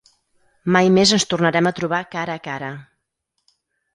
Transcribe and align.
Mai 0.75 0.87
més 0.95 1.11
ens 1.17 1.25
tornarem 1.33 1.69
a 1.69 1.73
trobar 1.79 2.01
cara 2.15 2.37
a 2.41 2.43
cara. 2.47 2.73